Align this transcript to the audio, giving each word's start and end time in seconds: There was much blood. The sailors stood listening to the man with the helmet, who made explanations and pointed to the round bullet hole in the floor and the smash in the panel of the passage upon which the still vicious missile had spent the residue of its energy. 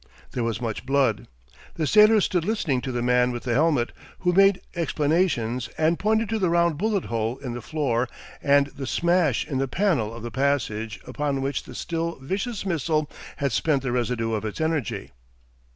There 0.31 0.43
was 0.43 0.59
much 0.59 0.83
blood. 0.83 1.27
The 1.75 1.85
sailors 1.85 2.25
stood 2.25 2.43
listening 2.43 2.81
to 2.81 2.91
the 2.91 3.03
man 3.03 3.31
with 3.31 3.43
the 3.43 3.53
helmet, 3.53 3.91
who 4.21 4.33
made 4.33 4.59
explanations 4.75 5.69
and 5.77 5.99
pointed 5.99 6.27
to 6.29 6.39
the 6.39 6.49
round 6.49 6.79
bullet 6.79 7.05
hole 7.05 7.37
in 7.37 7.53
the 7.53 7.61
floor 7.61 8.09
and 8.41 8.65
the 8.75 8.87
smash 8.87 9.45
in 9.45 9.59
the 9.59 9.67
panel 9.67 10.11
of 10.11 10.23
the 10.23 10.31
passage 10.31 10.99
upon 11.05 11.41
which 11.43 11.61
the 11.65 11.75
still 11.75 12.17
vicious 12.19 12.65
missile 12.65 13.11
had 13.37 13.51
spent 13.51 13.83
the 13.83 13.91
residue 13.91 14.33
of 14.33 14.43
its 14.43 14.59
energy. 14.59 15.11